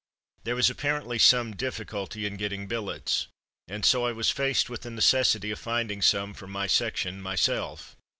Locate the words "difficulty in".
1.55-2.35